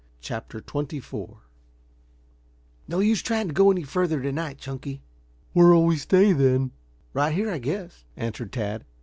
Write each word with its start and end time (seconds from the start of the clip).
CHAPTER 0.19 0.61
XXIV 0.61 1.03
CONCLUSION 1.11 1.35
"No 2.87 2.99
use 3.01 3.21
trying 3.21 3.49
to 3.49 3.53
go 3.53 3.69
any 3.69 3.83
further 3.83 4.19
to 4.19 4.31
night, 4.31 4.57
Chunky." 4.57 5.03
"Where'll 5.53 5.85
we 5.85 5.97
stay, 5.97 6.33
then?" 6.33 6.71
"Right 7.13 7.35
here, 7.35 7.51
I 7.51 7.59
guess," 7.59 8.03
answered 8.17 8.51
Tad. 8.51 8.83